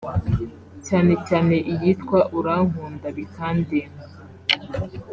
cyane 0.87 1.13
cyane 1.27 1.55
iyitwa 1.73 2.19
"Urankunda 2.39 3.07
bikandenga" 3.17 3.99